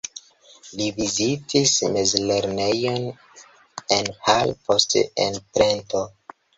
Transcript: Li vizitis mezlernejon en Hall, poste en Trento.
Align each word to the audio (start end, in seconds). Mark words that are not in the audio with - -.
Li 0.79 0.87
vizitis 0.95 1.75
mezlernejon 1.99 3.07
en 4.01 4.13
Hall, 4.27 4.59
poste 4.67 5.09
en 5.31 5.43
Trento. 5.47 6.07